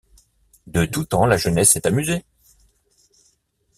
[0.65, 2.25] De tout temps la jeunesse s’est amusée.